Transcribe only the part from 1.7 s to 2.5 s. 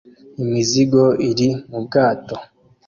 bwato